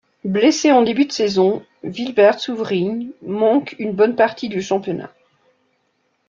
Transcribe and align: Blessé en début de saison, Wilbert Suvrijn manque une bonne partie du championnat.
Blessé 0.25 0.71
en 0.71 0.81
début 0.81 1.05
de 1.05 1.11
saison, 1.11 1.63
Wilbert 1.83 2.39
Suvrijn 2.39 3.11
manque 3.21 3.75
une 3.77 3.91
bonne 3.93 4.15
partie 4.15 4.49
du 4.49 4.59
championnat. 4.59 5.13